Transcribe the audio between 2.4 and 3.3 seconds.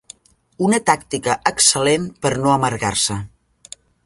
no amargar-se.